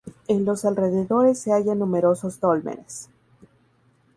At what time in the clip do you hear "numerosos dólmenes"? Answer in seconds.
1.77-3.07